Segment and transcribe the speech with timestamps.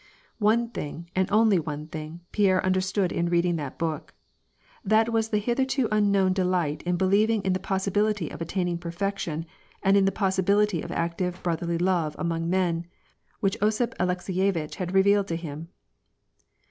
[0.39, 4.15] One thing, and only one thing, Pierre understood in reading that book:
[4.83, 9.45] that was the hitherto unknown delight in believing in the possibility of attaining perfection,
[9.83, 12.87] and in the possibility of active brotherly love among men,
[13.41, 15.67] which Osip Alekseyevitch had revealed to him.